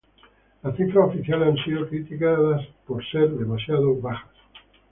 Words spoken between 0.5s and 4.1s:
Las cifras oficiales han sido criticadas por ser demasiado